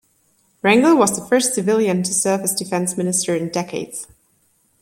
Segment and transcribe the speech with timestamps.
[0.63, 4.07] Rangel was the first civilian to serve as Defense Minister in decades.